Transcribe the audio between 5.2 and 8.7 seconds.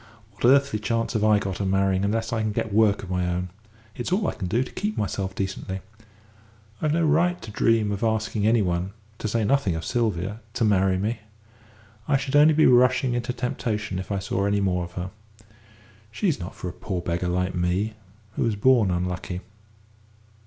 decently. I've no right to dream of asking any